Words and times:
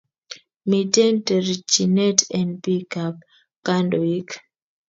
Miten 0.69 1.15
terchinet 1.25 2.19
en 2.39 2.49
pik 2.63 2.91
ak 3.07 3.15
kandoik 3.65 4.29